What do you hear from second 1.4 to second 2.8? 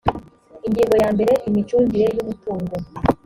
imicungire y umutungo